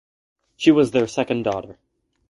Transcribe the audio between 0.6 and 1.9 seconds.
was their second daughter.